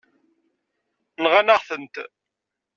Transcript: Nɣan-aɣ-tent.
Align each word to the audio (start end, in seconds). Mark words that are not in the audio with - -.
Nɣan-aɣ-tent. 1.23 1.95